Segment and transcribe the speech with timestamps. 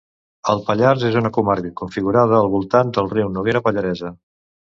[0.51, 4.13] El Pallars és una comarca configurada al voltant del riu Noguera Pallaresa.